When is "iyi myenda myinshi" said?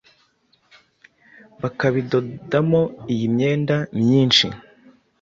3.13-4.45